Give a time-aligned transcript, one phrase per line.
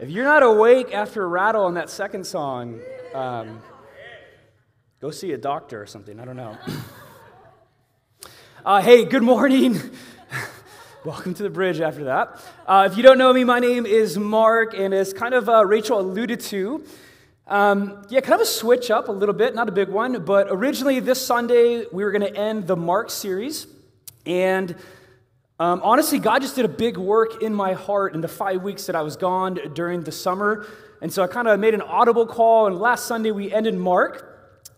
[0.00, 2.78] If you're not awake after a rattle on that second song,
[3.16, 3.60] um,
[5.00, 6.20] go see a doctor or something.
[6.20, 6.56] I don't know.
[8.64, 9.80] Uh, hey, good morning.
[11.04, 12.40] Welcome to the bridge after that.
[12.64, 15.66] Uh, if you don't know me, my name is Mark, and as kind of uh,
[15.66, 16.84] Rachel alluded to,
[17.48, 20.46] um, yeah, kind of a switch up a little bit, not a big one, but
[20.48, 23.66] originally this Sunday we were going to end the Mark series.
[24.24, 24.76] And
[25.60, 28.86] um, honestly, God just did a big work in my heart in the five weeks
[28.86, 30.66] that I was gone during the summer.
[31.00, 34.24] And so I kind of made an audible call, and last Sunday we ended Mark.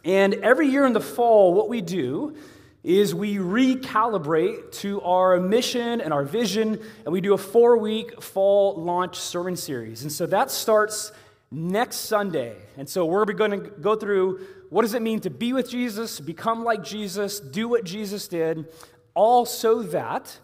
[0.04, 2.34] And every year in the fall, what we do
[2.82, 8.22] is we recalibrate to our mission and our vision, and we do a four week
[8.22, 10.02] fall launch sermon series.
[10.02, 11.12] And so that starts
[11.50, 12.56] next Sunday.
[12.78, 16.20] And so we're going to go through what does it mean to be with Jesus,
[16.20, 18.66] become like Jesus, do what Jesus did,
[19.14, 20.38] all so that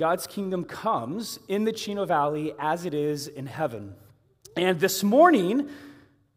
[0.00, 3.94] God's kingdom comes in the Chino Valley as it is in heaven.
[4.56, 5.68] And this morning,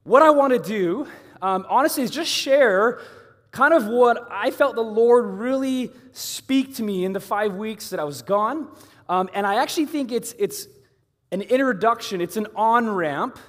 [0.03, 1.07] what I want to do,
[1.41, 2.99] um, honestly, is just share
[3.51, 7.91] kind of what I felt the Lord really speak to me in the five weeks
[7.91, 8.67] that I was gone.
[9.07, 10.67] Um, and I actually think it's, it's
[11.31, 13.39] an introduction, it's an on ramp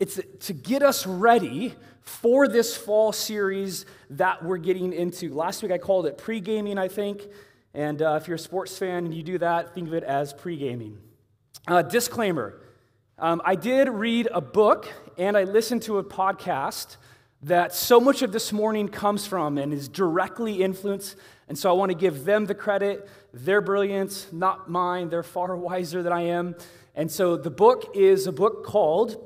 [0.00, 5.32] it's to get us ready for this fall series that we're getting into.
[5.32, 7.22] Last week I called it pre gaming, I think.
[7.78, 10.32] And uh, if you're a sports fan and you do that, think of it as
[10.32, 10.98] pre gaming.
[11.68, 12.60] Uh, disclaimer
[13.20, 16.96] um, I did read a book and I listened to a podcast
[17.42, 21.14] that so much of this morning comes from and is directly influenced.
[21.46, 25.08] And so I want to give them the credit, their brilliance, not mine.
[25.08, 26.56] They're far wiser than I am.
[26.96, 29.24] And so the book is a book called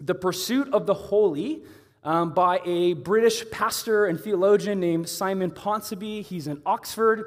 [0.00, 1.62] the Pursuit of the Holy
[2.02, 6.24] um, by a British pastor and theologian named Simon Ponsonby.
[6.24, 7.26] He's in Oxford.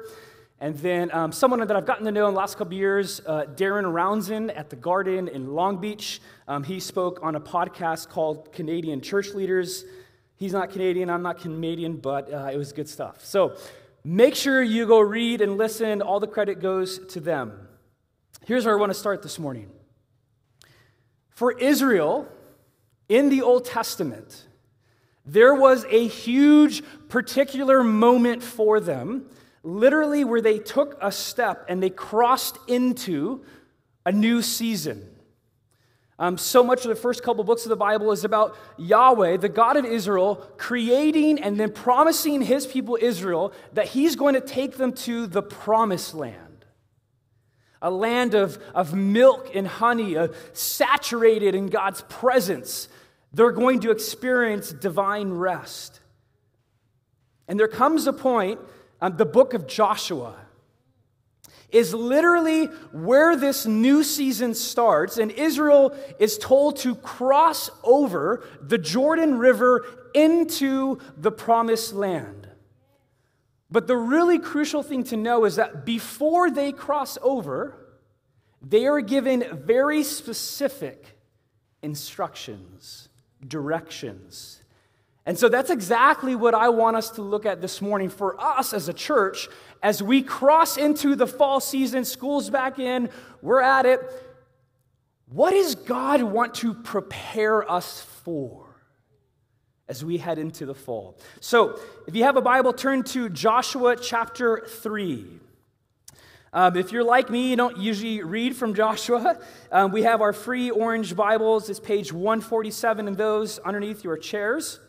[0.58, 3.44] And then um, someone that I've gotten to know in the last couple years, uh,
[3.44, 6.22] Darren Rouanzoin at the Garden in Long Beach.
[6.48, 9.84] Um, he spoke on a podcast called Canadian Church Leaders.
[10.36, 13.22] He's not Canadian, I'm not Canadian, but uh, it was good stuff.
[13.22, 13.56] So
[14.02, 16.00] make sure you go read and listen.
[16.00, 17.68] All the credit goes to them.
[18.46, 19.70] Here's where I want to start this morning.
[21.28, 22.28] For Israel,
[23.10, 24.46] in the Old Testament,
[25.26, 29.28] there was a huge particular moment for them,
[29.66, 33.44] literally, where they took a step and they crossed into
[34.04, 35.08] a new season.
[36.18, 39.50] Um, so much of the first couple books of the Bible is about Yahweh, the
[39.50, 44.78] God of Israel, creating and then promising his people Israel that he's going to take
[44.78, 46.46] them to the promised land
[47.82, 52.88] a land of, of milk and honey, uh, saturated in God's presence.
[53.32, 56.00] They're going to experience divine rest.
[57.48, 58.58] And there comes a point,
[59.00, 60.36] um, the book of Joshua
[61.70, 68.78] is literally where this new season starts, and Israel is told to cross over the
[68.78, 69.84] Jordan River
[70.14, 72.48] into the promised land.
[73.70, 77.74] But the really crucial thing to know is that before they cross over,
[78.62, 81.18] they are given very specific
[81.82, 83.08] instructions
[83.46, 84.62] directions.
[85.26, 88.72] And so that's exactly what I want us to look at this morning for us
[88.72, 89.48] as a church
[89.82, 93.10] as we cross into the fall season, school's back in,
[93.42, 94.00] we're at it.
[95.28, 98.66] What does God want to prepare us for
[99.88, 101.18] as we head into the fall?
[101.40, 105.40] So, if you have a Bible, turn to Joshua chapter 3.
[106.52, 109.38] Um, if you're like me, you don't usually read from Joshua.
[109.70, 111.68] Um, we have our free orange Bibles.
[111.68, 114.80] It's page 147 in those underneath your chairs.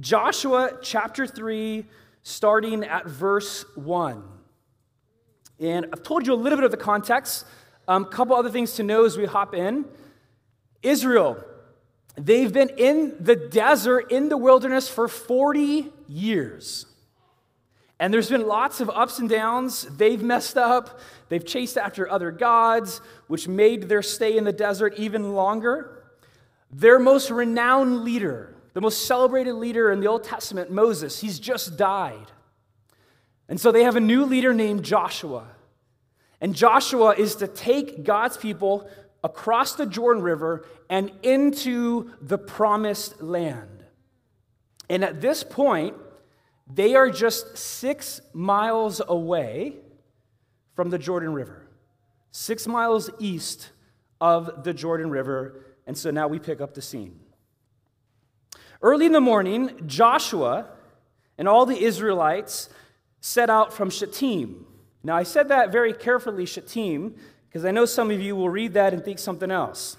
[0.00, 1.84] Joshua chapter 3,
[2.22, 4.22] starting at verse 1.
[5.60, 7.44] And I've told you a little bit of the context.
[7.86, 9.84] A um, couple other things to know as we hop in.
[10.82, 11.42] Israel,
[12.16, 16.86] they've been in the desert, in the wilderness for 40 years.
[18.00, 19.82] And there's been lots of ups and downs.
[19.82, 21.00] They've messed up.
[21.28, 26.02] They've chased after other gods, which made their stay in the desert even longer.
[26.70, 31.76] Their most renowned leader, the most celebrated leader in the Old Testament, Moses, he's just
[31.76, 32.30] died.
[33.48, 35.46] And so they have a new leader named Joshua.
[36.40, 38.88] And Joshua is to take God's people
[39.22, 43.84] across the Jordan River and into the promised land.
[44.88, 45.96] And at this point,
[46.66, 49.76] they are just six miles away
[50.74, 51.68] from the Jordan River,
[52.30, 53.70] six miles east
[54.20, 55.64] of the Jordan River.
[55.86, 57.20] And so now we pick up the scene.
[58.82, 60.66] Early in the morning, Joshua
[61.38, 62.68] and all the Israelites
[63.20, 64.66] set out from Shittim.
[65.04, 67.14] Now, I said that very carefully, Shittim,
[67.48, 69.96] because I know some of you will read that and think something else.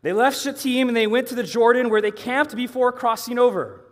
[0.00, 3.84] They left Shittim and they went to the Jordan where they camped before crossing over.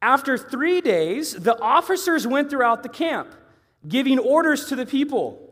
[0.00, 3.34] After three days, the officers went throughout the camp,
[3.86, 5.47] giving orders to the people.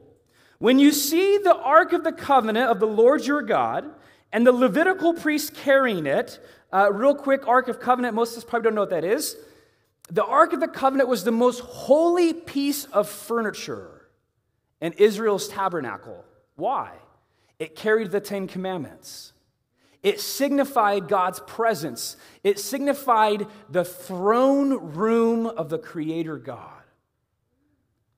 [0.59, 3.91] When you see the Ark of the Covenant of the Lord your God
[4.33, 6.39] and the Levitical priest carrying it,
[6.73, 9.37] uh, real quick, Ark of Covenant, most of us probably don't know what that is.
[10.09, 14.09] The Ark of the Covenant was the most holy piece of furniture
[14.81, 16.25] in Israel's tabernacle.
[16.55, 16.93] Why?
[17.59, 19.33] It carried the Ten Commandments.
[20.03, 22.17] It signified God's presence.
[22.45, 26.83] It signified the throne room of the Creator God.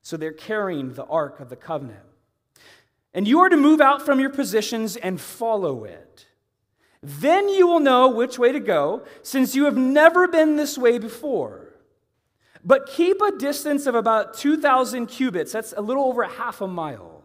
[0.01, 2.08] So they're carrying the Ark of the Covenant.
[3.13, 6.27] And you are to move out from your positions and follow it.
[7.01, 10.97] Then you will know which way to go, since you have never been this way
[10.97, 11.73] before.
[12.63, 17.23] But keep a distance of about 2,000 cubits, that's a little over half a mile,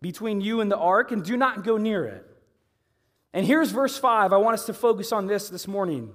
[0.00, 2.26] between you and the ark, and do not go near it.
[3.32, 4.32] And here's verse 5.
[4.32, 6.12] I want us to focus on this this morning.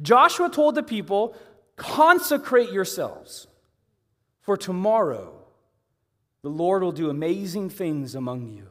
[0.00, 1.36] Joshua told the people,
[1.76, 3.46] Consecrate yourselves,
[4.40, 5.41] for tomorrow
[6.42, 8.66] the Lord will do amazing things among you.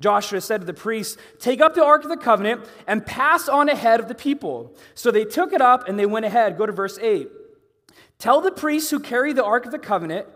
[0.00, 3.68] Joshua said to the priests, Take up the Ark of the Covenant and pass on
[3.68, 4.76] ahead of the people.
[4.94, 6.56] So they took it up and they went ahead.
[6.56, 7.28] Go to verse 8.
[8.18, 10.26] Tell the priests who carry the Ark of the Covenant,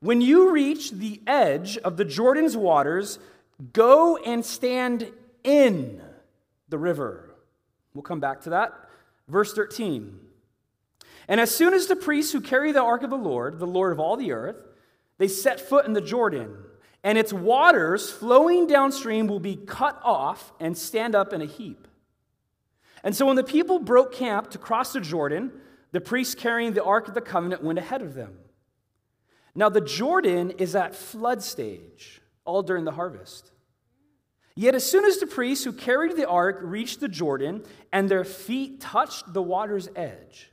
[0.00, 3.18] when you reach the edge of the Jordan's waters,
[3.72, 5.12] Go and stand
[5.44, 6.02] in
[6.68, 7.30] the river.
[7.94, 8.72] We'll come back to that.
[9.28, 10.18] Verse 13.
[11.28, 13.92] And as soon as the priests who carry the ark of the Lord, the Lord
[13.92, 14.56] of all the earth,
[15.22, 16.52] they set foot in the Jordan,
[17.04, 21.86] and its waters flowing downstream will be cut off and stand up in a heap.
[23.04, 25.52] And so when the people broke camp to cross the Jordan,
[25.92, 28.36] the priests carrying the ark of the covenant went ahead of them.
[29.54, 33.52] Now the Jordan is at flood stage, all during the harvest.
[34.56, 38.24] Yet, as soon as the priests who carried the ark reached the Jordan and their
[38.24, 40.50] feet touched the water's edge,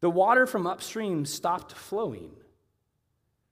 [0.00, 2.32] the water from upstream stopped flowing.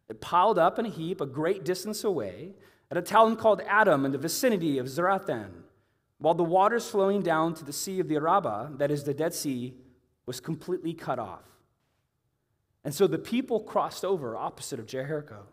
[0.08, 2.54] It piled up in a heap a great distance away
[2.90, 5.50] at a town called Adam in the vicinity of Zarethan,
[6.18, 9.34] while the waters flowing down to the Sea of the Arabah, that is the Dead
[9.34, 9.74] Sea,
[10.24, 11.44] was completely cut off.
[12.84, 15.46] And so the people crossed over opposite of Jericho.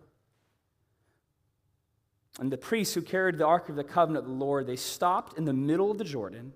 [2.40, 5.38] And the priests who carried the Ark of the Covenant of the Lord, they stopped
[5.38, 6.54] in the middle of the Jordan.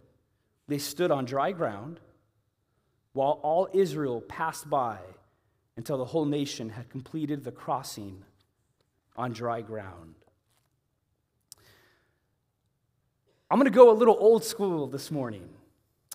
[0.68, 2.00] They stood on dry ground
[3.14, 5.00] while all Israel passed by
[5.78, 8.24] until the whole nation had completed the crossing
[9.16, 10.16] on dry ground.
[13.50, 15.48] I'm going to go a little old school this morning.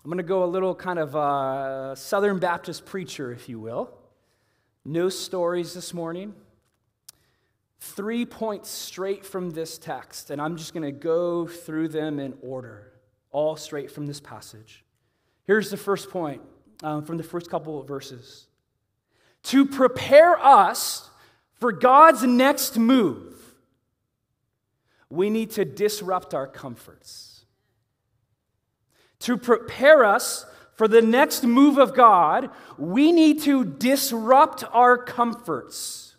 [0.03, 3.89] I'm going to go a little kind of uh, Southern Baptist preacher, if you will.
[4.85, 6.35] No stories this morning
[7.83, 12.33] three points straight from this text, and I'm just going to go through them in
[12.41, 12.93] order,
[13.31, 14.85] all straight from this passage.
[15.45, 16.41] Here's the first point
[16.81, 18.47] um, from the first couple of verses
[19.43, 21.09] To prepare us
[21.59, 23.55] for God's next move,
[25.09, 27.45] we need to disrupt our comforts.
[29.19, 30.45] To prepare us
[30.75, 36.15] for the next move of God, we need to disrupt our comforts.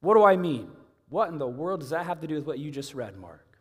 [0.00, 0.70] What do I mean?
[1.08, 3.58] What in the world does that have to do with what you just read, Mark?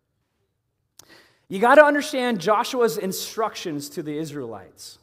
[1.47, 4.99] You got to understand Joshua's instructions to the Israelites.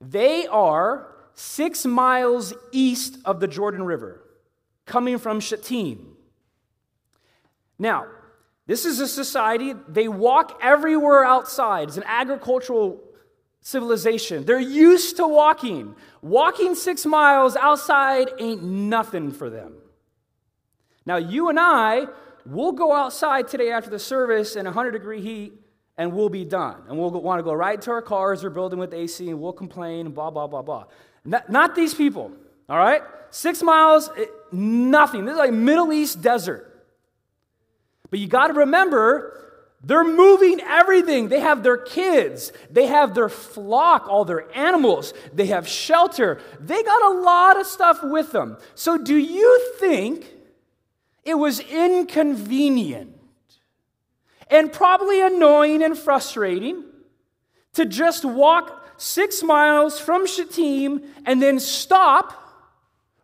[0.00, 4.20] They are six miles east of the Jordan River,
[4.86, 6.16] coming from Shittim.
[7.78, 8.06] Now,
[8.66, 11.88] this is a society, they walk everywhere outside.
[11.88, 13.00] It's an agricultural
[13.60, 14.44] civilization.
[14.44, 15.94] They're used to walking.
[16.22, 19.74] Walking six miles outside ain't nothing for them.
[21.06, 22.06] Now, you and I,
[22.44, 25.52] will go outside today after the service in 100 degree heat
[25.98, 26.82] and we'll be done.
[26.88, 29.52] And we'll want to go right to our cars or building with AC and we'll
[29.52, 30.84] complain and blah, blah, blah, blah.
[31.28, 32.32] Not, these people,
[32.68, 33.02] all right?
[33.30, 35.26] Six miles, it, nothing.
[35.26, 36.64] This is like Middle East desert.
[38.10, 39.34] But you got to remember,
[39.82, 41.28] they're moving everything.
[41.28, 46.40] They have their kids, they have their flock, all their animals, they have shelter.
[46.58, 48.56] They got a lot of stuff with them.
[48.74, 50.32] So, do you think
[51.24, 53.14] it was inconvenient
[54.50, 56.84] and probably annoying and frustrating
[57.74, 62.34] to just walk six miles from Shittim and then stop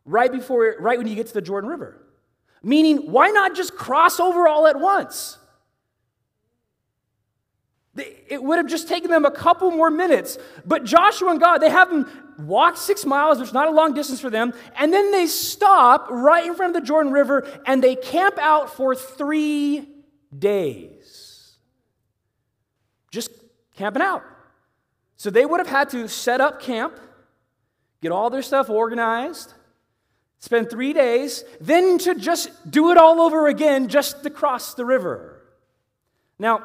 [0.05, 2.01] right before, right when you get to the Jordan River.
[2.63, 5.39] Meaning, why not just cross over all at once?
[7.97, 10.39] It would have just taken them a couple more minutes.
[10.65, 13.95] But Joshua and God, they have them walk six miles, which is not a long
[13.95, 17.85] distance for them, and then they stop right in front of the Jordan River and
[17.85, 19.89] they camp out for three
[20.37, 21.57] days.
[23.13, 23.31] just
[23.77, 24.25] camping out.
[25.17, 26.99] So they would have had to set up camp,
[28.03, 29.55] get all their stuff organized,
[30.39, 34.85] spend three days, then to just do it all over again just to cross the
[34.85, 35.41] river.
[36.39, 36.65] Now,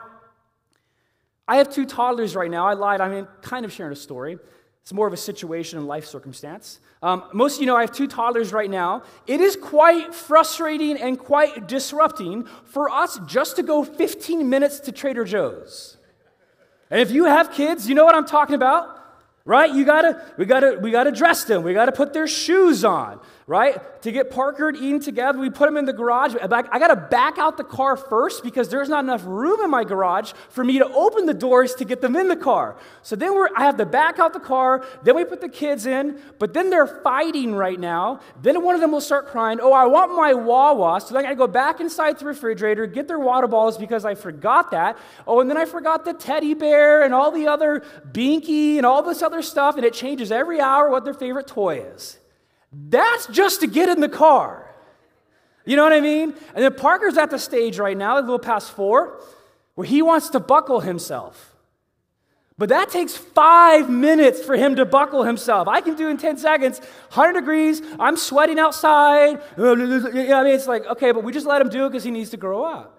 [1.47, 2.67] I have two toddlers right now.
[2.67, 3.01] I lied.
[3.01, 4.37] I mean, kind of sharing a story.
[4.81, 6.79] It's more of a situation and life circumstance.
[7.01, 9.03] Um, most of you know I have two toddlers right now.
[9.27, 14.91] It is quite frustrating and quite disrupting for us just to go 15 minutes to
[14.91, 15.97] Trader Joe's.
[16.89, 18.99] And if you have kids, you know what I'm talking about,
[19.45, 19.73] right?
[19.73, 21.63] You gotta, we gotta, we gotta dress them.
[21.63, 23.19] We gotta put their shoes on
[23.49, 23.99] right?
[24.03, 26.35] To get Parker and Eden together, we put them in the garage.
[26.39, 29.83] I got to back out the car first because there's not enough room in my
[29.83, 32.77] garage for me to open the doors to get them in the car.
[33.01, 34.85] So then I have to back out the car.
[35.01, 38.19] Then we put the kids in, but then they're fighting right now.
[38.39, 41.01] Then one of them will start crying, Oh, I want my Wawa.
[41.01, 44.05] So then I got to go back inside the refrigerator, get their water bottles because
[44.05, 44.95] I forgot that.
[45.25, 49.01] Oh, and then I forgot the teddy bear and all the other binky and all
[49.01, 49.75] this other stuff.
[49.75, 52.19] And it changes every hour what their favorite toy is.
[52.71, 54.65] That's just to get in the car.
[55.65, 56.33] You know what I mean?
[56.55, 59.19] And then Parker's at the stage right now, a little past four,
[59.75, 61.55] where he wants to buckle himself.
[62.57, 65.67] But that takes five minutes for him to buckle himself.
[65.69, 69.41] I can do in 10 seconds, 100 degrees, I'm sweating outside.
[69.57, 70.53] You know what I mean?
[70.53, 72.63] It's like, okay, but we just let him do it because he needs to grow
[72.63, 72.97] up.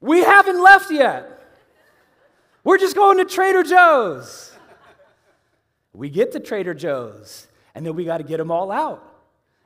[0.00, 1.40] We haven't left yet.
[2.64, 4.52] We're just going to Trader Joe's.
[5.92, 7.45] We get to Trader Joe's.
[7.76, 9.12] And then we got to get them all out.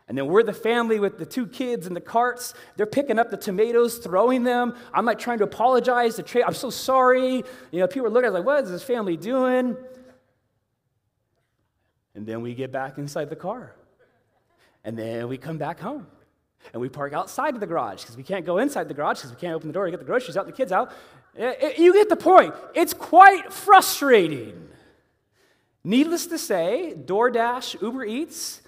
[0.09, 2.55] And then we're the family with the two kids and the carts.
[2.77, 4.75] They're picking up the tomatoes, throwing them.
[4.93, 6.43] I'm like trying to apologize to Trey.
[6.43, 7.45] I'm so sorry.
[7.71, 9.77] You know, people are looking at like, what is this family doing?
[12.17, 13.77] And then we get back inside the car.
[14.83, 16.09] And then we come back home.
[16.73, 19.31] And we park outside of the garage because we can't go inside the garage because
[19.31, 20.91] we can't open the door to get the groceries out, and the kids out.
[21.37, 22.53] Eh, eh, you get the point.
[22.75, 24.67] It's quite frustrating.
[25.83, 28.61] Needless to say, DoorDash, Uber Eats,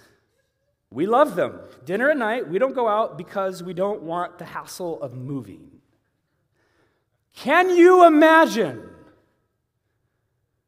[0.89, 1.59] we love them.
[1.85, 5.69] Dinner at night, we don't go out because we don't want the hassle of moving.
[7.35, 8.89] Can you imagine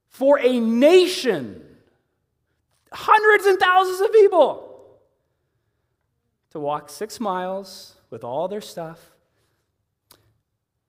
[0.07, 1.63] for a nation,
[2.91, 4.97] hundreds and thousands of people,
[6.51, 9.14] to walk six miles with all their stuff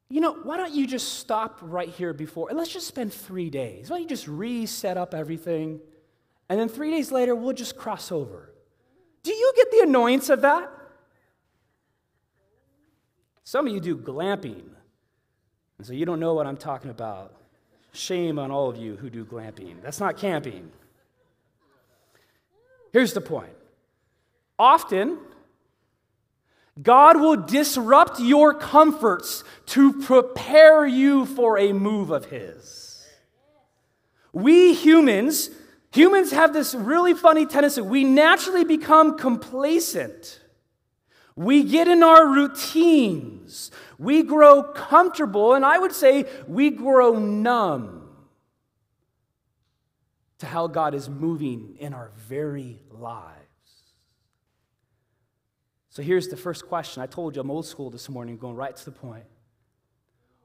[0.08, 3.50] you know, why don't you just stop right here before, and let's just spend three
[3.50, 3.90] days.
[3.90, 5.80] Why don't you just reset up everything,
[6.48, 8.52] and then three days later, we'll just cross over.
[9.22, 10.70] Do you get the annoyance of that?
[13.42, 14.62] Some of you do glamping,
[15.78, 17.34] and so you don't know what I'm talking about.
[17.92, 19.82] Shame on all of you who do glamping.
[19.82, 20.70] That's not camping.
[22.92, 23.52] Here's the point.
[24.58, 25.18] Often,
[26.80, 33.06] God will disrupt your comforts to prepare you for a move of His.
[34.32, 35.48] We humans,
[35.92, 37.80] humans have this really funny tendency.
[37.80, 40.40] We naturally become complacent.
[41.34, 43.70] We get in our routines.
[43.98, 48.02] We grow comfortable, and I would say we grow numb
[50.38, 53.45] to how God is moving in our very lives.
[55.96, 57.02] So here's the first question.
[57.02, 59.24] I told you I'm old school this morning, going right to the point.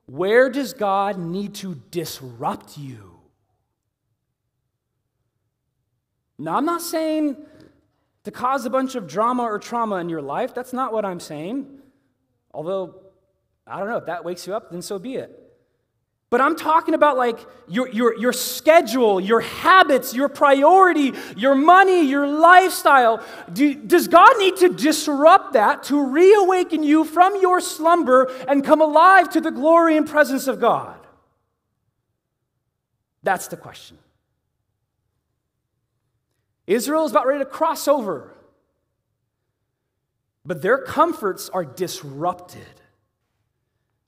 [0.05, 3.20] Where does God need to disrupt you?
[6.39, 7.36] Now, I'm not saying
[8.24, 10.55] to cause a bunch of drama or trauma in your life.
[10.55, 11.67] That's not what I'm saying.
[12.53, 13.01] Although,
[13.67, 15.50] I don't know, if that wakes you up, then so be it.
[16.31, 22.07] But I'm talking about like your, your, your schedule, your habits, your priority, your money,
[22.07, 23.21] your lifestyle.
[23.51, 28.79] Do, does God need to disrupt that to reawaken you from your slumber and come
[28.79, 30.97] alive to the glory and presence of God?
[33.23, 33.97] That's the question.
[36.65, 38.33] Israel is about ready to cross over,
[40.45, 42.61] but their comforts are disrupted.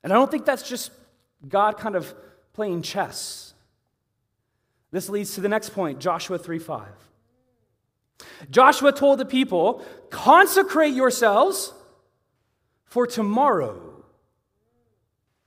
[0.05, 0.91] And I don't think that's just
[1.47, 2.13] God kind of
[2.53, 3.53] playing chess.
[4.91, 6.87] This leads to the next point Joshua 3 5.
[8.49, 11.73] Joshua told the people, Consecrate yourselves,
[12.85, 14.03] for tomorrow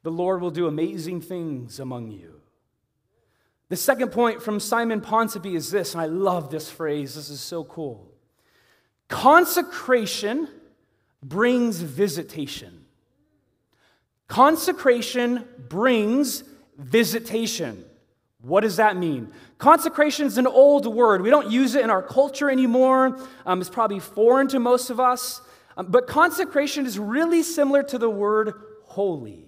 [0.02, 2.40] the Lord will do amazing things among you.
[3.68, 7.16] The second point from Simon Ponsonby is this, and I love this phrase.
[7.16, 8.12] This is so cool.
[9.08, 10.48] Consecration
[11.22, 12.85] brings visitation.
[14.28, 16.42] Consecration brings
[16.76, 17.84] visitation.
[18.40, 19.32] What does that mean?
[19.58, 21.22] Consecration is an old word.
[21.22, 23.18] We don't use it in our culture anymore.
[23.44, 25.40] Um, it's probably foreign to most of us.
[25.76, 28.52] Um, but consecration is really similar to the word
[28.84, 29.46] holy.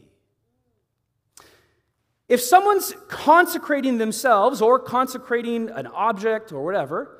[2.28, 7.18] If someone's consecrating themselves or consecrating an object or whatever,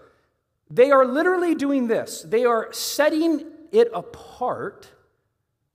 [0.71, 2.23] they are literally doing this.
[2.23, 4.89] They are setting it apart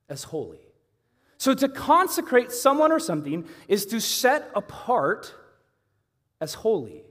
[0.08, 0.63] as holy.
[1.44, 5.34] So to consecrate someone or something is to set apart
[6.40, 7.04] as holy.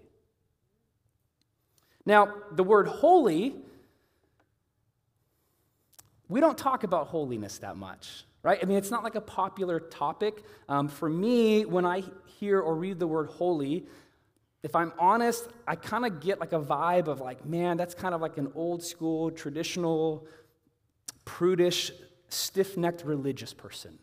[2.06, 3.56] Now, the word holy,
[6.30, 8.58] we don't talk about holiness that much, right?
[8.62, 10.42] I mean, it's not like a popular topic.
[10.66, 13.84] Um, for me, when I hear or read the word holy,
[14.62, 18.14] if I'm honest, I kind of get like a vibe of like, man, that's kind
[18.14, 20.26] of like an old school, traditional,
[21.26, 21.92] prudish,
[22.30, 23.98] stiff necked religious person.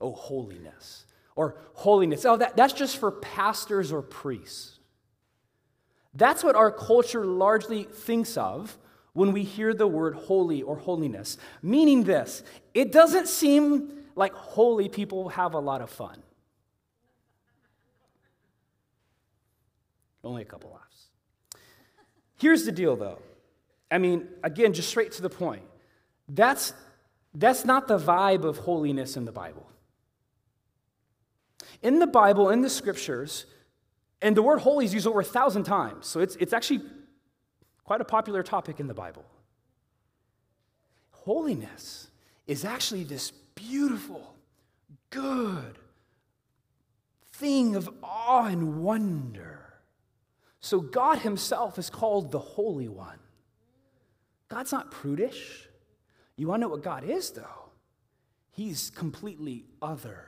[0.00, 1.04] Oh, holiness.
[1.36, 2.24] Or holiness.
[2.24, 4.78] Oh, that, that's just for pastors or priests.
[6.14, 8.76] That's what our culture largely thinks of
[9.12, 12.42] when we hear the word holy or holiness, meaning this
[12.74, 16.22] it doesn't seem like holy people have a lot of fun.
[20.22, 21.06] Only a couple laughs.
[22.36, 23.18] Here's the deal, though.
[23.90, 25.62] I mean, again, just straight to the point.
[26.28, 26.72] That's,
[27.34, 29.66] that's not the vibe of holiness in the Bible.
[31.82, 33.46] In the Bible, in the scriptures,
[34.20, 36.82] and the word holy is used over a thousand times, so it's, it's actually
[37.84, 39.24] quite a popular topic in the Bible.
[41.10, 42.08] Holiness
[42.46, 44.34] is actually this beautiful,
[45.10, 45.78] good
[47.32, 49.74] thing of awe and wonder.
[50.60, 53.18] So God Himself is called the Holy One.
[54.48, 55.68] God's not prudish.
[56.36, 57.70] You want to know what God is, though?
[58.50, 60.26] He's completely other.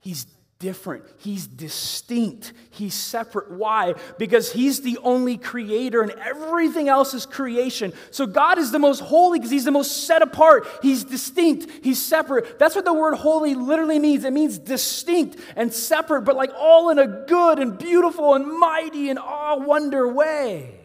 [0.00, 0.26] He's
[0.58, 1.04] different.
[1.18, 2.52] He's distinct.
[2.70, 3.50] He's separate.
[3.50, 3.94] Why?
[4.18, 7.92] Because He's the only creator and everything else is creation.
[8.10, 10.66] So God is the most holy because He's the most set apart.
[10.82, 11.70] He's distinct.
[11.82, 12.58] He's separate.
[12.58, 14.24] That's what the word holy literally means.
[14.24, 19.10] It means distinct and separate, but like all in a good and beautiful and mighty
[19.10, 20.77] and awe wonder way.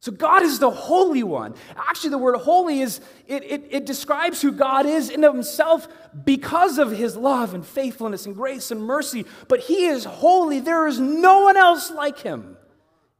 [0.00, 1.54] So God is the Holy One.
[1.76, 5.88] Actually, the word holy is, it, it, it, describes who God is in himself
[6.24, 9.24] because of his love and faithfulness and grace and mercy.
[9.48, 10.60] But he is holy.
[10.60, 12.56] There is no one else like him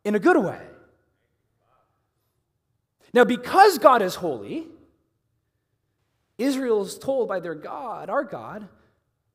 [0.04, 0.60] in a good way.
[3.12, 4.66] Now, because God is holy,
[6.36, 8.68] Israel is told by their God, our God,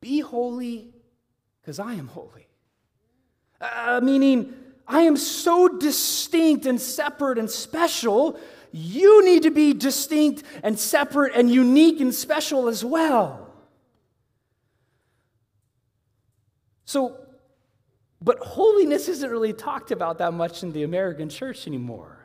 [0.00, 0.94] be holy
[1.60, 2.46] because I am holy.
[3.60, 4.54] Uh, meaning,
[4.86, 8.38] I am so distinct and separate and special.
[8.72, 13.52] You need to be distinct and separate and unique and special as well.
[16.84, 17.18] So,
[18.20, 22.18] but holiness isn't really talked about that much in the American church anymore.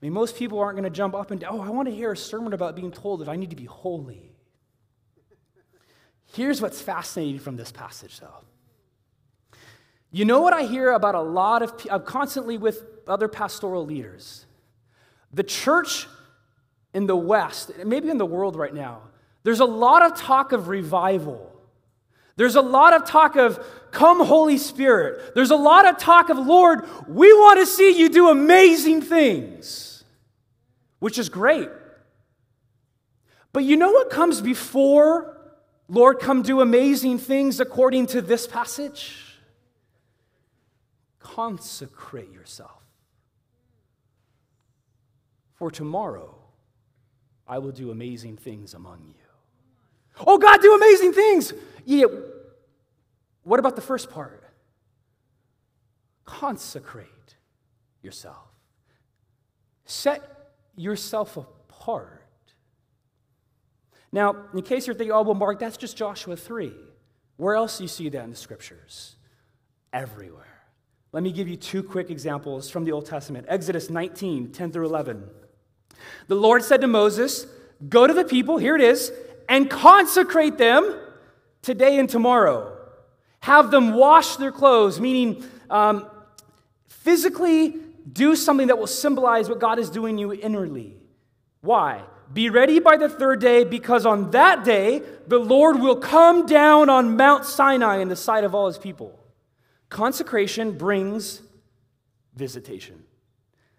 [0.00, 1.94] I mean, most people aren't going to jump up and down, oh, I want to
[1.94, 4.34] hear a sermon about being told that I need to be holy.
[6.32, 8.44] Here's what's fascinating from this passage, though.
[10.14, 13.84] You know what I hear about a lot of, I'm uh, constantly with other pastoral
[13.84, 14.46] leaders.
[15.32, 16.06] The church
[16.94, 19.00] in the West, maybe in the world right now,
[19.42, 21.52] there's a lot of talk of revival.
[22.36, 23.58] There's a lot of talk of,
[23.90, 25.34] come, Holy Spirit.
[25.34, 30.04] There's a lot of talk of, Lord, we want to see you do amazing things,
[31.00, 31.70] which is great.
[33.52, 35.36] But you know what comes before,
[35.88, 39.23] Lord, come do amazing things according to this passage?
[41.34, 42.82] Consecrate yourself.
[45.54, 46.34] For tomorrow
[47.46, 49.14] I will do amazing things among you.
[50.26, 51.52] Oh, God, do amazing things.
[51.84, 52.06] Yeah.
[53.42, 54.44] What about the first part?
[56.24, 57.08] Consecrate
[58.02, 58.46] yourself.
[59.84, 62.22] Set yourself apart.
[64.12, 66.72] Now, in case you're thinking, oh, well, Mark, that's just Joshua 3.
[67.36, 69.16] Where else do you see that in the scriptures?
[69.92, 70.53] Everywhere.
[71.14, 74.86] Let me give you two quick examples from the Old Testament Exodus 19, 10 through
[74.86, 75.22] 11.
[76.26, 77.46] The Lord said to Moses,
[77.88, 79.12] Go to the people, here it is,
[79.48, 80.98] and consecrate them
[81.62, 82.76] today and tomorrow.
[83.40, 86.10] Have them wash their clothes, meaning um,
[86.88, 87.76] physically
[88.12, 90.96] do something that will symbolize what God is doing you inwardly.
[91.60, 92.02] Why?
[92.32, 96.90] Be ready by the third day, because on that day the Lord will come down
[96.90, 99.20] on Mount Sinai in the sight of all his people.
[99.88, 101.42] Consecration brings
[102.34, 103.04] visitation.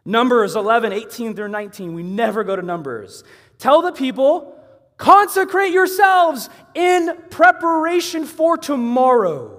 [0.06, 1.94] Numbers 11, 18 through 19.
[1.94, 3.24] We never go to Numbers.
[3.58, 4.58] Tell the people,
[4.98, 9.56] consecrate yourselves in preparation for tomorrow.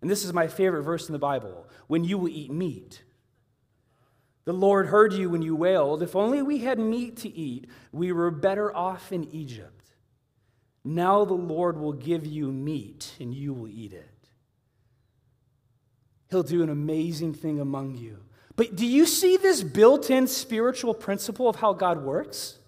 [0.00, 3.02] And this is my favorite verse in the Bible when you will eat meat.
[4.44, 8.12] The Lord heard you when you wailed, If only we had meat to eat, we
[8.12, 9.92] were better off in Egypt.
[10.84, 14.13] Now the Lord will give you meat, and you will eat it.
[16.34, 18.18] He'll do an amazing thing among you.
[18.56, 22.58] But do you see this built in spiritual principle of how God works?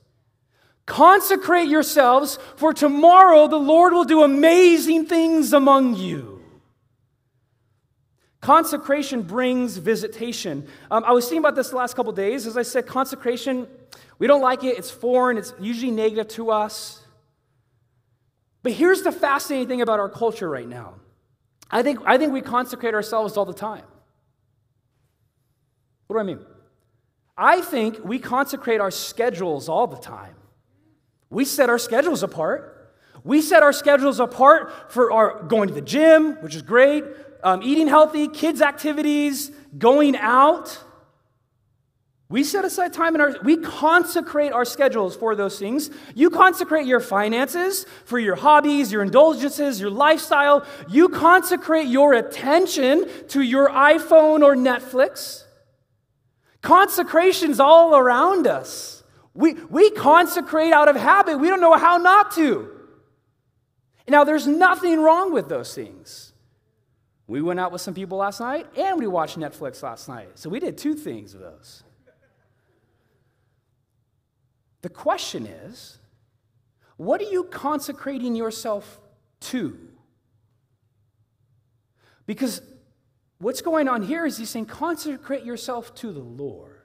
[0.86, 6.44] Consecrate yourselves, for tomorrow the Lord will do amazing things among you.
[8.40, 10.68] Consecration brings visitation.
[10.88, 12.46] Um, I was thinking about this the last couple days.
[12.46, 13.66] As I said, consecration,
[14.20, 14.78] we don't like it.
[14.78, 17.04] It's foreign, it's usually negative to us.
[18.62, 20.94] But here's the fascinating thing about our culture right now
[21.70, 23.84] I think, I think we consecrate ourselves all the time.
[26.06, 26.40] What do I mean?
[27.36, 30.34] I think we consecrate our schedules all the time.
[31.28, 32.94] We set our schedules apart.
[33.24, 37.04] We set our schedules apart for our going to the gym, which is great,
[37.42, 40.78] um, eating healthy, kids' activities, going out.
[42.28, 45.90] We set aside time in our, we consecrate our schedules for those things.
[46.14, 50.66] You consecrate your finances for your hobbies, your indulgences, your lifestyle.
[50.88, 55.44] You consecrate your attention to your iPhone or Netflix.
[56.62, 59.04] Consecration's all around us.
[59.32, 61.38] We, we consecrate out of habit.
[61.38, 62.72] We don't know how not to.
[64.08, 66.32] Now, there's nothing wrong with those things.
[67.28, 70.30] We went out with some people last night and we watched Netflix last night.
[70.34, 71.84] So we did two things of those.
[74.86, 75.98] The question is
[76.96, 79.00] what are you consecrating yourself
[79.40, 79.76] to?
[82.24, 82.62] Because
[83.38, 86.84] what's going on here is he's saying consecrate yourself to the Lord.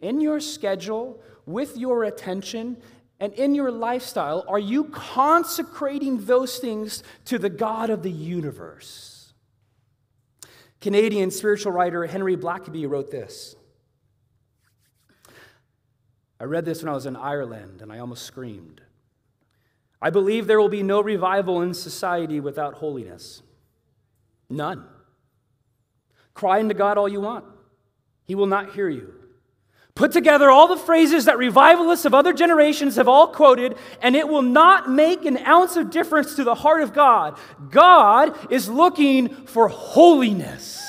[0.00, 2.78] In your schedule, with your attention,
[3.20, 9.34] and in your lifestyle, are you consecrating those things to the God of the universe?
[10.80, 13.54] Canadian spiritual writer Henry Blackaby wrote this.
[16.44, 18.82] I read this when I was in Ireland and I almost screamed.
[20.02, 23.42] I believe there will be no revival in society without holiness.
[24.50, 24.84] None.
[26.34, 27.46] Cry unto God all you want,
[28.26, 29.14] He will not hear you.
[29.94, 34.28] Put together all the phrases that revivalists of other generations have all quoted, and it
[34.28, 37.38] will not make an ounce of difference to the heart of God.
[37.70, 40.83] God is looking for holiness.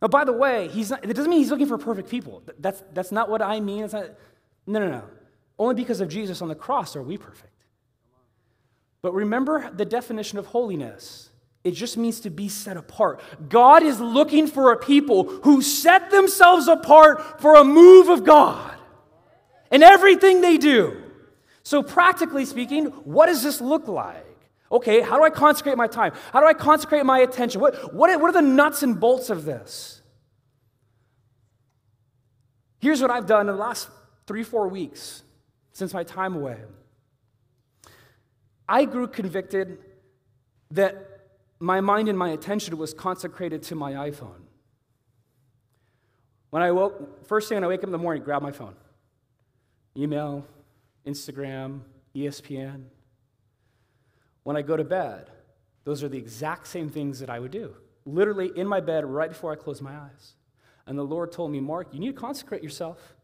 [0.00, 2.42] Now, by the way, he's not, it doesn't mean he's looking for perfect people.
[2.58, 3.84] That's, that's not what I mean.
[3.84, 4.06] It's Not,
[4.66, 5.04] no, no, no.
[5.58, 7.52] Only because of Jesus on the cross are we perfect.
[9.02, 11.30] But remember the definition of holiness.
[11.62, 13.20] It just means to be set apart.
[13.48, 18.74] God is looking for a people who set themselves apart for a move of God
[19.70, 21.02] in everything they do.
[21.62, 24.26] So, practically speaking, what does this look like?
[24.72, 26.12] Okay, how do I consecrate my time?
[26.32, 27.60] How do I consecrate my attention?
[27.60, 30.00] What, what, what are the nuts and bolts of this?
[32.78, 33.88] Here's what I've done in the last
[34.26, 35.22] three, four weeks
[35.72, 36.58] since my time away.
[38.68, 39.78] I grew convicted
[40.70, 40.96] that
[41.58, 44.42] my mind and my attention was consecrated to my iPhone.
[46.50, 48.74] When I woke, first thing when I wake up in the morning, grab my phone.
[49.96, 50.46] Email,
[51.06, 51.80] Instagram,
[52.14, 52.84] ESPN.
[54.42, 55.30] When I go to bed,
[55.84, 57.74] those are the exact same things that I would do.
[58.04, 60.34] Literally in my bed right before I close my eyes.
[60.86, 63.14] And the Lord told me, Mark, you need to consecrate yourself.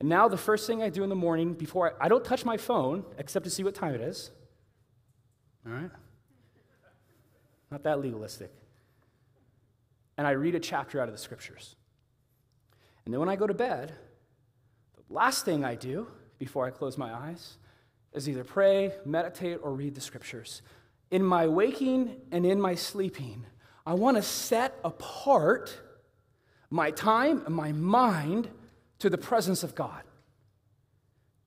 [0.00, 2.44] And now the first thing I do in the morning before I, I don't touch
[2.44, 4.30] my phone except to see what time it is.
[5.66, 5.90] All right?
[7.70, 8.52] Not that legalistic.
[10.18, 11.76] And I read a chapter out of the scriptures.
[13.04, 13.92] And then when I go to bed,
[14.96, 17.58] the last thing I do before I close my eyes
[18.16, 20.62] is either pray, meditate, or read the scriptures.
[21.10, 23.44] In my waking and in my sleeping,
[23.84, 25.78] I want to set apart
[26.70, 28.48] my time and my mind
[28.98, 30.02] to the presence of God.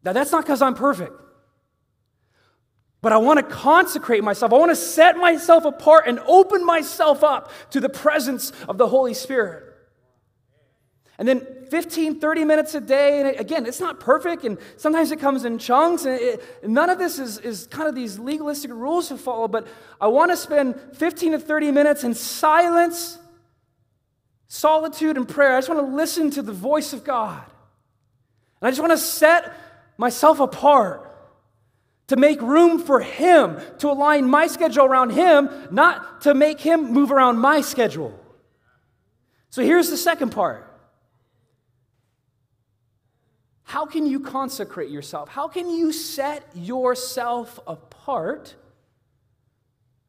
[0.03, 1.13] Now, that's not because I'm perfect,
[3.01, 4.53] but I want to consecrate myself.
[4.53, 8.87] I want to set myself apart and open myself up to the presence of the
[8.87, 9.68] Holy Spirit.
[11.19, 13.19] And then 15, 30 minutes a day.
[13.19, 16.05] And again, it's not perfect, and sometimes it comes in chunks.
[16.05, 19.67] And it, none of this is, is kind of these legalistic rules to follow, but
[19.99, 23.19] I want to spend 15 to 30 minutes in silence
[24.47, 25.55] solitude and prayer.
[25.55, 27.43] I just want to listen to the voice of God.
[28.61, 29.53] And I just want to set
[29.97, 31.05] myself apart
[32.07, 36.91] to make room for Him, to align my schedule around Him, not to make Him
[36.91, 38.17] move around my schedule.
[39.51, 40.68] So here's the second part.
[43.69, 45.29] How can you consecrate yourself?
[45.29, 48.55] How can you set yourself apart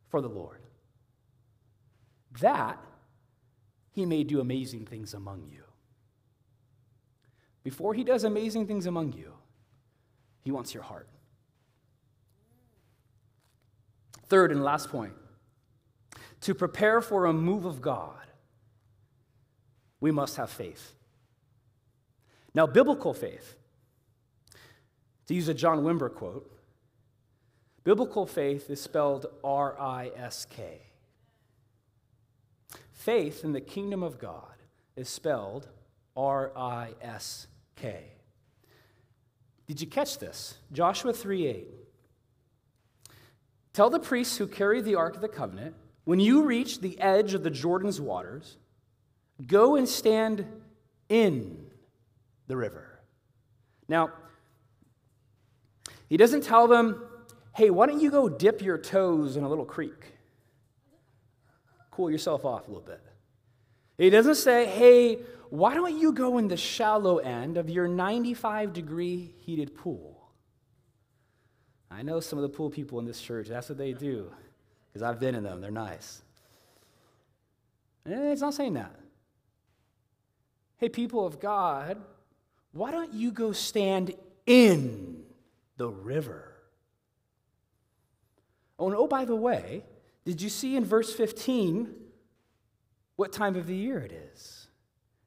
[0.09, 0.63] for the Lord?
[2.41, 2.79] That
[3.91, 5.63] he may do amazing things among you.
[7.63, 9.35] Before he does amazing things among you,
[10.43, 11.11] he wants your heart.
[14.29, 15.13] Third and last point
[16.41, 18.25] to prepare for a move of God,
[20.01, 20.95] we must have faith.
[22.55, 23.57] Now, biblical faith,
[25.27, 26.51] to use a John Wimber quote,
[27.85, 30.81] biblical faith is spelled R I S K.
[32.93, 34.57] Faith in the kingdom of God
[34.97, 35.69] is spelled
[36.17, 38.05] R I S K.
[39.69, 40.57] Did you catch this?
[40.73, 41.69] Joshua 3 8.
[43.73, 47.35] Tell the priests who carry the Ark of the Covenant, when you reach the edge
[47.35, 48.57] of the Jordan's waters,
[49.47, 50.45] go and stand
[51.09, 51.70] in
[52.51, 53.01] the river.
[53.89, 54.11] Now,
[56.09, 57.03] he doesn't tell them,
[57.55, 60.13] hey, why don't you go dip your toes in a little creek?
[61.91, 63.01] Cool yourself off a little bit.
[63.97, 65.19] He doesn't say, hey,
[65.51, 70.21] why don't you go in the shallow end of your 95 degree heated pool?
[71.91, 74.31] I know some of the pool people in this church, that's what they do,
[74.89, 75.61] because I've been in them.
[75.61, 76.23] They're nice.
[78.07, 78.95] Eh, and it's not saying that.
[80.77, 82.01] Hey, people of God,
[82.73, 84.15] why don't you go stand
[84.47, 85.23] in
[85.77, 86.53] the river?
[88.79, 89.85] Oh, and oh, by the way,
[90.25, 91.95] did you see in verse 15
[93.17, 94.69] what time of the year it is?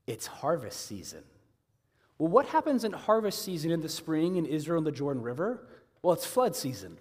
[0.07, 1.23] It's harvest season.
[2.17, 5.67] Well, what happens in harvest season in the spring in Israel and the Jordan River?
[6.01, 6.97] Well, it's flood season.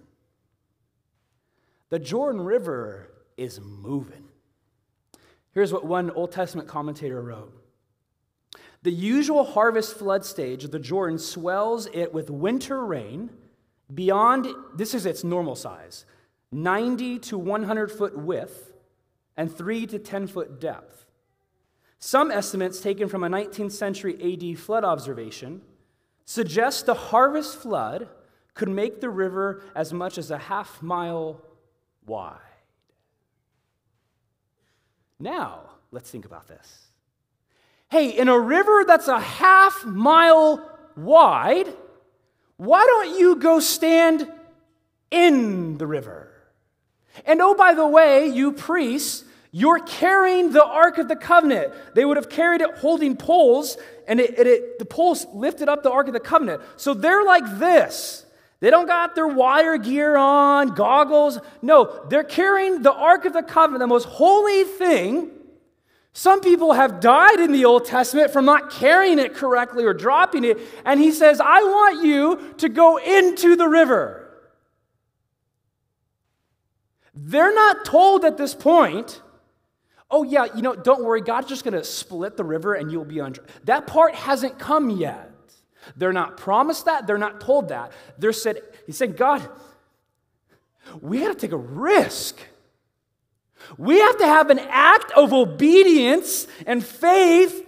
[1.89, 4.25] The Jordan River is moving.
[5.53, 7.53] Here's what one Old Testament commentator wrote
[8.83, 13.29] The usual harvest flood stage of the Jordan swells it with winter rain
[13.93, 16.05] beyond, this is its normal size,
[16.51, 18.73] 90 to 100 foot width
[19.37, 21.05] and 3 to 10 foot depth.
[21.97, 25.61] Some estimates taken from a 19th century AD flood observation
[26.25, 28.09] suggest the harvest flood
[28.53, 31.41] could make the river as much as a half mile
[32.05, 32.37] wide.
[35.19, 36.92] Now, let's think about this.
[37.93, 41.71] Hey, in a river that's a half mile wide,
[42.57, 44.27] why don't you go stand
[45.11, 46.33] in the river?
[47.23, 51.71] And oh, by the way, you priests, you're carrying the Ark of the Covenant.
[51.93, 53.77] They would have carried it holding poles,
[54.07, 56.63] and it, it, it, the poles lifted up the Ark of the Covenant.
[56.77, 58.25] So they're like this.
[58.59, 61.37] They don't got their wire gear on, goggles.
[61.61, 65.29] No, they're carrying the Ark of the Covenant, the most holy thing.
[66.13, 70.43] Some people have died in the Old Testament from not carrying it correctly or dropping
[70.43, 70.59] it.
[70.85, 74.19] And he says, I want you to go into the river.
[77.15, 79.21] They're not told at this point,
[80.11, 83.05] oh, yeah, you know, don't worry, God's just going to split the river and you'll
[83.05, 83.35] be on.
[83.63, 85.31] That part hasn't come yet.
[85.95, 87.07] They're not promised that.
[87.07, 87.91] They're not told that.
[88.19, 89.47] They're said, He's saying, God,
[91.01, 92.37] we have to take a risk.
[93.77, 97.67] We have to have an act of obedience and faith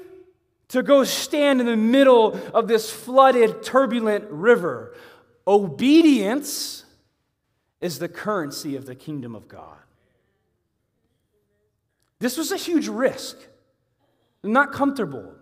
[0.69, 4.95] to go stand in the middle of this flooded, turbulent river.
[5.47, 6.85] Obedience
[7.81, 9.77] is the currency of the kingdom of God.
[12.19, 13.37] This was a huge risk,
[14.43, 15.33] not comfortable.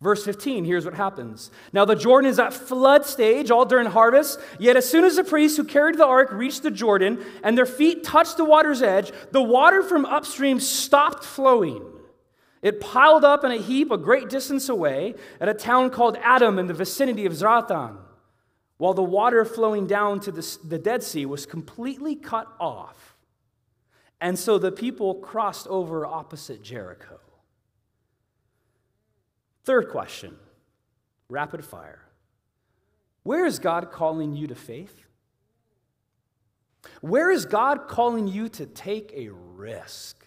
[0.00, 1.50] Verse 15, here's what happens.
[1.72, 4.38] Now the Jordan is at flood stage, all during harvest.
[4.58, 7.66] Yet as soon as the priests who carried the ark reached the Jordan and their
[7.66, 11.82] feet touched the water's edge, the water from upstream stopped flowing.
[12.60, 16.58] It piled up in a heap a great distance away at a town called Adam
[16.58, 17.96] in the vicinity of Zarethan,
[18.76, 23.16] while the water flowing down to the, the Dead Sea was completely cut off.
[24.20, 27.20] And so the people crossed over opposite Jericho.
[29.66, 30.36] Third question
[31.28, 32.00] rapid fire.
[33.24, 35.04] Where is God calling you to faith?
[37.00, 40.24] Where is God calling you to take a risk?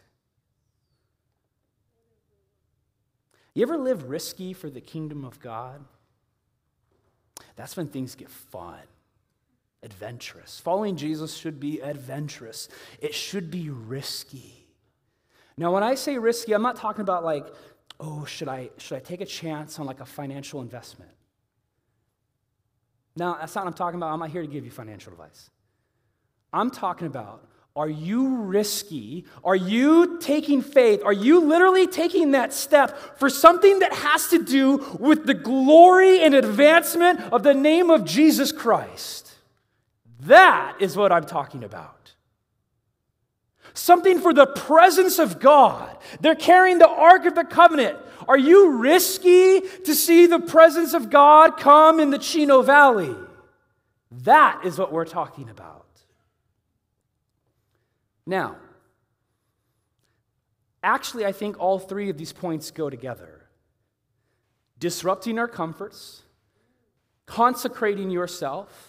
[3.53, 5.85] You ever live risky for the kingdom of God?
[7.55, 8.79] That's when things get fun,
[9.81, 10.59] adventurous.
[10.59, 12.67] Following Jesus should be adventurous,
[12.99, 14.67] it should be risky.
[15.57, 17.47] Now, when I say risky, I'm not talking about like
[17.99, 21.11] oh, should I, should I take a chance on like a financial investment?
[23.15, 24.13] Now, that's not what I'm talking about.
[24.13, 25.49] I'm not here to give you financial advice.
[26.53, 29.25] I'm talking about are you risky?
[29.43, 31.01] Are you taking faith?
[31.05, 36.21] Are you literally taking that step for something that has to do with the glory
[36.21, 39.31] and advancement of the name of Jesus Christ?
[40.21, 41.98] That is what I'm talking about.
[43.73, 45.97] Something for the presence of God.
[46.19, 47.97] They're carrying the Ark of the Covenant.
[48.27, 53.15] Are you risky to see the presence of God come in the Chino Valley?
[54.11, 55.85] That is what we're talking about.
[58.25, 58.57] Now,
[60.83, 63.35] actually, I think all three of these points go together
[64.77, 66.21] disrupting our comforts,
[67.25, 68.88] consecrating yourself,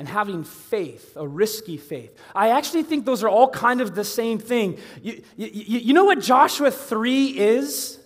[0.00, 2.16] and having faith, a risky faith.
[2.34, 4.78] I actually think those are all kind of the same thing.
[5.02, 8.00] You, you, you know what Joshua 3 is?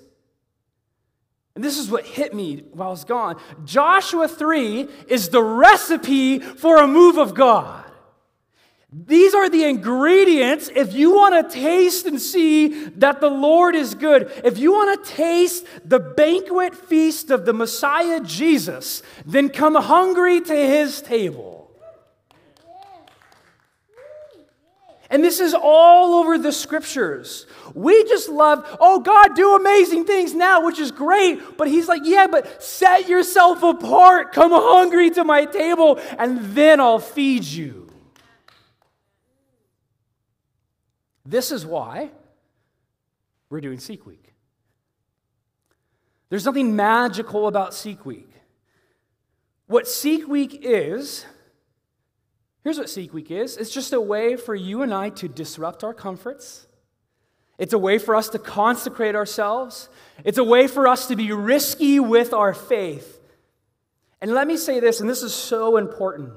[1.55, 3.41] And this is what hit me while I was gone.
[3.65, 7.85] Joshua 3 is the recipe for a move of God.
[8.93, 13.95] These are the ingredients if you want to taste and see that the Lord is
[13.95, 14.33] good.
[14.45, 20.41] If you want to taste the banquet feast of the Messiah Jesus, then come hungry
[20.41, 21.54] to his table.
[25.15, 27.47] And this is all over the scriptures.
[27.73, 31.57] We just love, oh, God, do amazing things now, which is great.
[31.57, 34.33] But He's like, yeah, but set yourself apart.
[34.33, 37.89] Come hungry to my table, and then I'll feed you.
[41.25, 42.11] This is why
[43.51, 44.35] we're doing Seek Week.
[46.29, 48.33] There's nothing magical about Seek Week.
[49.69, 51.25] What Seek Week is,
[52.65, 55.85] here's what Seek Week is it's just a way for you and I to disrupt
[55.85, 56.67] our comforts.
[57.57, 59.89] It's a way for us to consecrate ourselves.
[60.25, 63.21] It's a way for us to be risky with our faith.
[64.21, 66.33] And let me say this, and this is so important.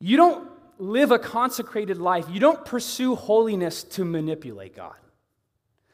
[0.00, 4.96] You don't live a consecrated life, you don't pursue holiness to manipulate God.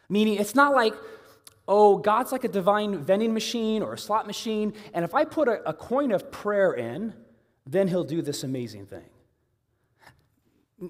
[0.09, 0.95] Meaning, it's not like,
[1.67, 5.49] oh, God's like a divine vending machine or a slot machine, and if I put
[5.49, 7.15] a, a coin of prayer in,
[7.67, 9.09] then he'll do this amazing thing.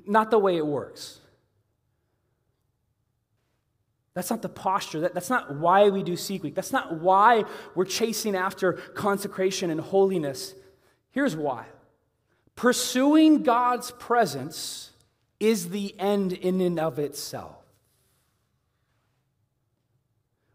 [0.07, 1.21] Not the way it works.
[4.15, 5.01] That's not the posture.
[5.01, 6.55] That, that's not why we do Seek Week.
[6.55, 10.55] That's not why we're chasing after consecration and holiness.
[11.11, 11.67] Here's why
[12.57, 14.91] Pursuing God's presence
[15.41, 17.57] is the end in and of itself.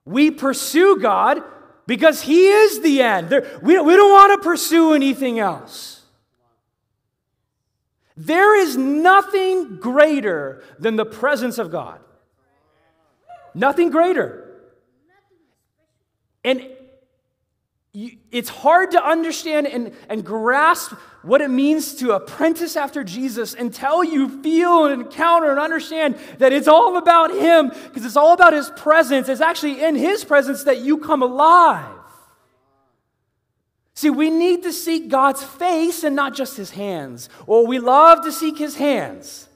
[0.06, 1.44] We pursue God
[1.86, 3.30] because He is the end.
[3.62, 5.99] we, we don't want to pursue anything else.
[8.20, 12.02] There is nothing greater than the presence of God.
[13.54, 14.46] Nothing greater.
[16.44, 16.68] And
[17.94, 24.04] it's hard to understand and, and grasp what it means to apprentice after Jesus until
[24.04, 28.52] you feel and encounter and understand that it's all about Him because it's all about
[28.52, 29.30] His presence.
[29.30, 31.99] It's actually in His presence that you come alive.
[34.00, 37.28] See, we need to seek God's face and not just His hands.
[37.46, 39.50] Well, we love to seek His hands,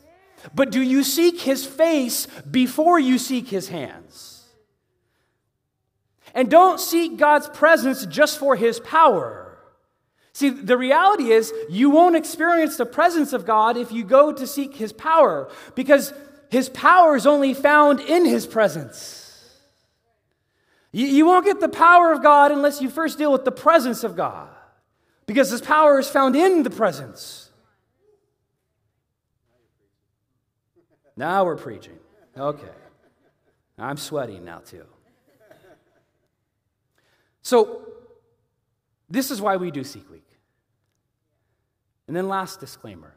[0.54, 4.44] but do you seek His face before you seek His hands?
[6.34, 9.58] And don't seek God's presence just for his power.
[10.34, 14.46] See, the reality is you won't experience the presence of God if you go to
[14.46, 16.12] seek his power, because
[16.50, 19.23] his power is only found in his presence.
[20.94, 24.06] You, you won't get the power of God unless you first deal with the presence
[24.06, 24.48] of God,
[25.26, 27.50] because his power is found in the presence.
[31.18, 32.00] Now we're preaching.
[32.38, 32.68] Okay.
[33.78, 34.86] I'm sweating now, too.
[37.42, 37.82] So,
[39.10, 40.28] this is why we do Seek Week.
[42.08, 43.16] And then, last disclaimer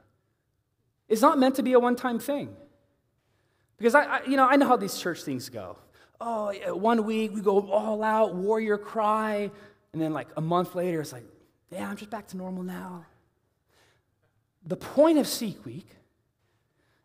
[1.09, 2.57] it's not meant to be a one time thing.
[3.79, 5.79] Because I, I, you know, I know how these church things go.
[6.21, 9.51] Oh, one week we go all out, warrior cry,
[9.93, 11.25] and then like a month later it's like,
[11.71, 13.05] yeah, I'm just back to normal now.
[14.65, 15.89] The point of Seek Week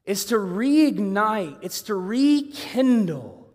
[0.06, 3.50] is to reignite, it's to rekindle,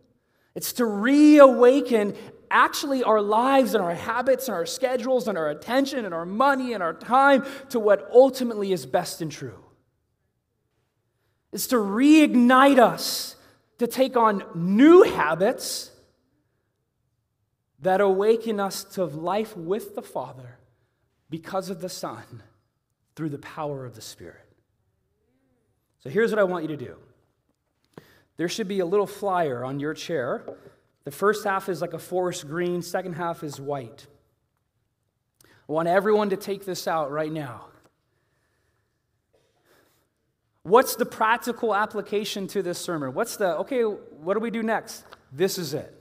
[0.55, 2.15] it's to reawaken
[2.51, 6.73] actually our lives and our habits and our schedules and our attention and our money
[6.73, 9.59] and our time to what ultimately is best and true.
[11.53, 13.36] It's to reignite us
[13.79, 15.91] to take on new habits
[17.81, 20.59] that awaken us to life with the Father
[21.29, 22.43] because of the Son
[23.15, 24.41] through the power of the Spirit.
[25.99, 26.97] So here's what I want you to do
[28.37, 30.45] there should be a little flyer on your chair
[31.07, 34.09] the first half is like a forest green, second half is white.
[35.45, 37.67] I want everyone to take this out right now.
[40.67, 43.15] What's the practical application to this sermon?
[43.15, 45.05] What's the, okay, what do we do next?
[45.33, 45.93] This is it.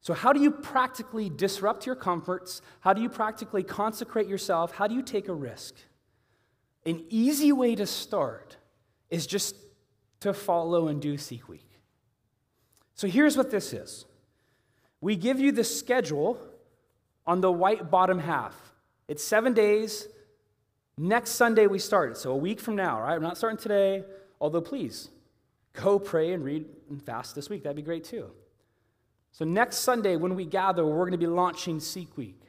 [0.00, 2.60] So, how do you practically disrupt your comforts?
[2.80, 4.72] How do you practically consecrate yourself?
[4.72, 5.74] How do you take a risk?
[6.86, 8.56] an easy way to start
[9.10, 9.56] is just
[10.20, 11.68] to follow and do Seek Week.
[12.94, 14.04] So here's what this is
[15.00, 16.38] we give you the schedule
[17.26, 18.72] on the white bottom half.
[19.08, 20.08] It's seven days.
[20.96, 22.16] Next Sunday we start.
[22.16, 23.14] So a week from now, right?
[23.14, 24.04] I'm not starting today,
[24.40, 25.08] although please
[25.72, 27.64] go pray and read and fast this week.
[27.64, 28.30] That'd be great too.
[29.32, 32.40] So next Sunday when we gather, we're going to be launching Seek Week.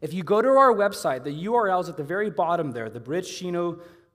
[0.00, 3.00] If you go to our website, the URL is at the very bottom there, the
[3.00, 3.42] bridge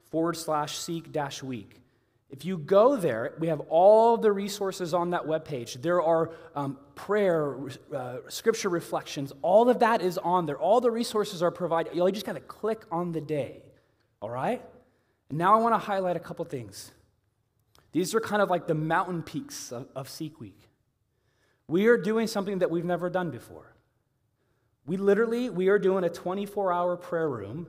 [0.10, 1.81] forward slash seek dash week.
[2.32, 5.82] If you go there, we have all the resources on that webpage.
[5.82, 7.58] There are um, prayer,
[7.94, 9.34] uh, scripture reflections.
[9.42, 10.58] All of that is on there.
[10.58, 11.94] All the resources are provided.
[11.94, 13.64] You just got to click on the day.
[14.22, 14.62] All right?
[15.30, 16.92] And now I want to highlight a couple things.
[17.92, 20.70] These are kind of like the mountain peaks of, of Seek Week.
[21.68, 23.76] We are doing something that we've never done before.
[24.86, 27.68] We literally, we are doing a 24-hour prayer room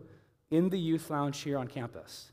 [0.50, 2.31] in the youth lounge here on campus.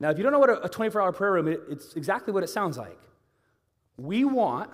[0.00, 2.42] Now, if you don't know what a 24 hour prayer room is, it's exactly what
[2.42, 2.98] it sounds like.
[3.98, 4.70] We want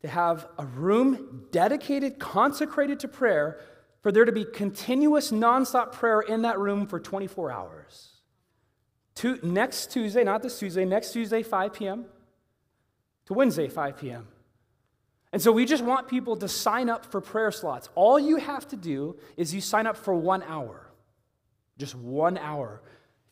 [0.00, 3.60] to have a room dedicated, consecrated to prayer,
[4.02, 8.10] for there to be continuous, nonstop prayer in that room for 24 hours.
[9.16, 12.06] To, next Tuesday, not this Tuesday, next Tuesday, 5 p.m.,
[13.26, 14.28] to Wednesday, 5 p.m.
[15.32, 17.88] And so we just want people to sign up for prayer slots.
[17.94, 20.90] All you have to do is you sign up for one hour,
[21.78, 22.82] just one hour.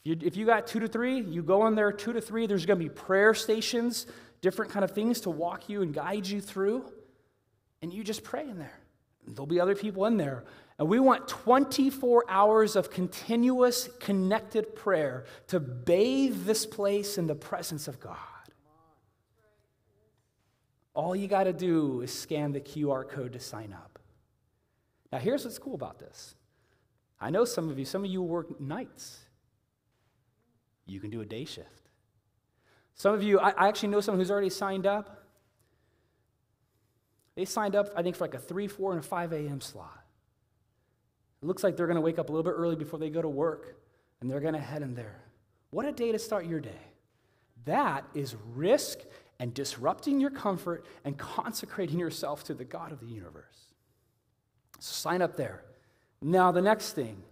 [0.04, 2.46] If you, got two to three, you go in there two to three.
[2.46, 4.06] There's going to be prayer stations,
[4.40, 6.84] different kind of things to walk you and guide you through.
[7.82, 8.80] And you just pray in there.
[9.28, 10.44] There'll be other people in there.
[10.78, 17.36] And we want 24 hours of continuous connected prayer to bathe this place in the
[17.36, 18.16] presence of God.
[20.94, 24.00] All you got to do is scan the QR code to sign up.
[25.12, 26.34] Now, here's what's cool about this.
[27.20, 29.20] I know some of you, some of you work nights
[30.86, 31.88] you can do a day shift.
[32.94, 35.24] Some of you, I, I actually know someone who's already signed up.
[37.34, 39.60] They signed up, I think, for like a 3, 4, and a 5 a.m.
[39.60, 40.04] slot.
[41.42, 43.22] It looks like they're going to wake up a little bit early before they go
[43.22, 43.76] to work,
[44.20, 45.22] and they're going to head in there.
[45.70, 46.70] What a day to start your day.
[47.64, 48.98] That is risk
[49.38, 53.72] and disrupting your comfort and consecrating yourself to the God of the universe.
[54.78, 55.64] So sign up there.
[56.20, 57.22] Now, the next thing.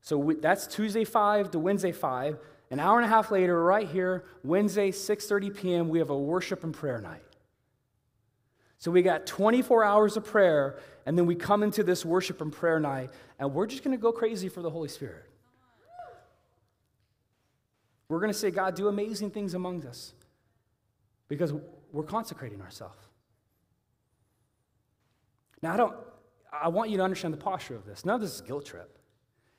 [0.00, 2.38] So that's Tuesday 5 to Wednesday 5.
[2.70, 6.64] An hour and a half later, right here, Wednesday, 6:30 p.m., we have a worship
[6.64, 7.22] and prayer night.
[8.78, 12.52] So we got 24 hours of prayer, and then we come into this worship and
[12.52, 15.24] prayer night, and we're just going to go crazy for the Holy Spirit.
[18.08, 20.12] We're going to say, God, do amazing things among us
[21.28, 21.52] because
[21.92, 23.02] we're consecrating ourselves.
[25.62, 25.94] Now, I don't,
[26.52, 28.04] I want you to understand the posture of this.
[28.04, 28.98] None of this is guilt trip.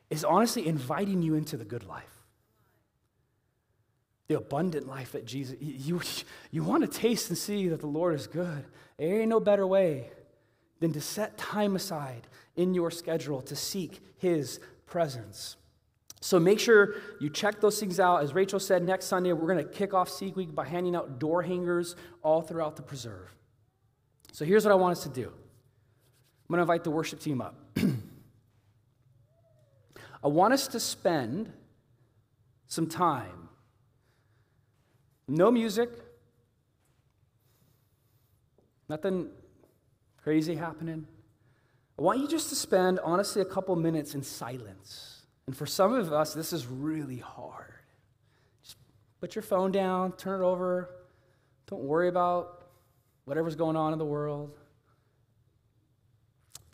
[0.09, 2.16] It's honestly inviting you into the good life
[4.27, 6.01] the abundant life that Jesus, you,
[6.51, 8.65] you want to taste and see that the Lord is good.
[8.97, 10.09] There ain't no better way
[10.79, 15.55] than to set time aside in your schedule to seek His presence.
[16.19, 18.23] So make sure you check those things out.
[18.23, 21.19] As Rachel said, next Sunday we're going to kick off Seek Week by handing out
[21.19, 23.33] door hangers all throughout the preserve.
[24.33, 27.39] So here's what I want us to do I'm going to invite the worship team
[27.39, 27.55] up.
[30.23, 31.53] I want us to spend
[32.67, 33.46] some time
[35.27, 35.89] no music,
[38.87, 39.29] nothing
[40.23, 41.05] crazy happening.
[41.97, 45.25] I want you just to spend, honestly, a couple minutes in silence.
[45.47, 47.73] And for some of us, this is really hard.
[48.63, 48.77] Just
[49.19, 50.89] put your phone down, turn it over.
[51.67, 52.67] Don't worry about
[53.25, 54.57] whatever's going on in the world.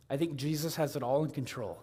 [0.09, 1.81] I think Jesus has it all in control.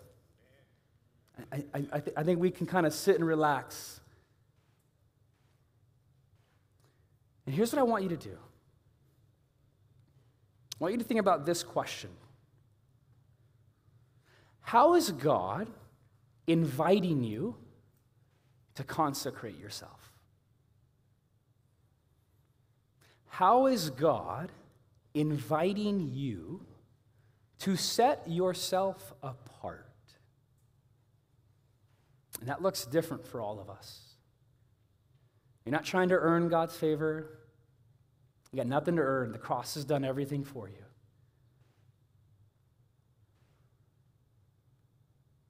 [1.53, 4.00] I, I, I, th- I think we can kind of sit and relax
[7.51, 8.39] And here's what I want you to do
[10.81, 12.11] I want you to think about this question
[14.61, 15.69] How is God
[16.47, 17.57] inviting you
[18.77, 20.13] to consecrate yourself?
[23.27, 24.53] How is God
[25.13, 26.65] inviting you
[27.59, 29.91] to set yourself apart?
[32.39, 34.03] And that looks different for all of us.
[35.65, 37.40] You're not trying to earn God's favor.
[38.53, 39.33] You got nothing to earn.
[39.33, 40.85] The cross has done everything for you.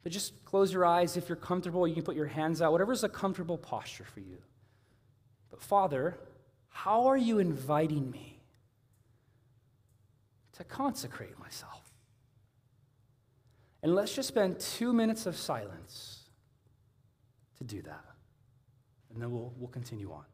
[0.02, 1.16] But just close your eyes.
[1.16, 4.38] If you're comfortable, you can put your hands out, whatever's a comfortable posture for you.
[5.50, 6.18] But, Father,
[6.68, 8.40] how are you inviting me
[10.52, 11.82] to consecrate myself?
[13.82, 16.20] And let's just spend two minutes of silence
[17.58, 18.04] to do that.
[19.12, 20.24] And then we'll, we'll continue on.